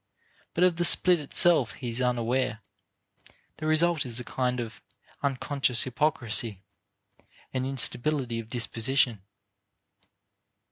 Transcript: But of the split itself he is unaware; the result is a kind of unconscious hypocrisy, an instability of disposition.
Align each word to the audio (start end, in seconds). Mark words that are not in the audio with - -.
But 0.55 0.63
of 0.63 0.77
the 0.77 0.83
split 0.83 1.19
itself 1.19 1.73
he 1.73 1.91
is 1.91 2.01
unaware; 2.01 2.61
the 3.57 3.67
result 3.67 4.03
is 4.03 4.19
a 4.19 4.23
kind 4.23 4.59
of 4.59 4.81
unconscious 5.21 5.83
hypocrisy, 5.83 6.63
an 7.53 7.65
instability 7.67 8.39
of 8.39 8.49
disposition. 8.49 9.21